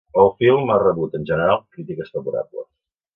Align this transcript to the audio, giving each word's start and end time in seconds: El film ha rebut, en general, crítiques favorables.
El 0.19 0.29
film 0.37 0.69
ha 0.69 0.77
rebut, 0.83 1.17
en 1.19 1.27
general, 1.31 1.61
crítiques 1.75 2.11
favorables. 2.17 2.67